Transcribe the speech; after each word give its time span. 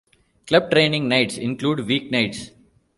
Club 0.47 0.71
training 0.71 1.07
nights 1.07 1.37
include 1.37 1.81
week 1.85 2.09
nights. 2.09 2.49